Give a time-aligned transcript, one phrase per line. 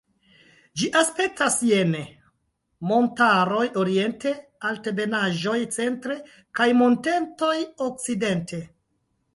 [0.81, 2.01] Ĝi aspektas jene:
[2.93, 4.33] montaroj oriente,
[4.71, 6.19] altebenaĵoj centre
[6.61, 7.57] kaj montetoj
[7.93, 8.67] okcidente.